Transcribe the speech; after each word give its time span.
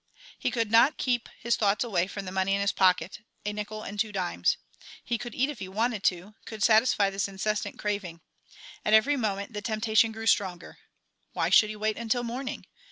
He 0.39 0.49
could 0.49 0.71
not 0.71 0.97
keep 0.97 1.29
his 1.39 1.55
thoughts 1.55 1.83
away 1.83 2.07
from 2.07 2.25
the 2.25 2.31
money 2.31 2.55
in 2.55 2.61
his 2.61 2.71
pocket, 2.71 3.19
a 3.45 3.53
nickel 3.53 3.83
and 3.83 3.99
two 3.99 4.11
dimes. 4.11 4.57
He 5.03 5.19
could 5.19 5.35
eat 5.35 5.51
if 5.51 5.59
he 5.59 5.67
wanted 5.67 6.03
to, 6.05 6.33
could 6.45 6.63
satisfy 6.63 7.11
this 7.11 7.27
incessant 7.27 7.77
craving. 7.77 8.21
At 8.83 8.95
every 8.95 9.15
moment 9.15 9.53
the 9.53 9.61
temptation 9.61 10.11
grew 10.11 10.25
stronger. 10.25 10.79
Why 11.33 11.51
should 11.51 11.69
he 11.69 11.75
wait 11.75 11.97
until 11.97 12.23
morning? 12.23 12.65